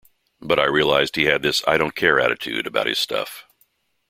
But 0.39 0.57
I 0.59 0.63
realized 0.65 1.15
he 1.15 1.25
had 1.25 1.43
this 1.43 1.61
I-don't-care 1.67 2.19
attitude 2.19 2.65
about 2.65 2.87
his 2.87 2.97
stuff. 2.97 3.45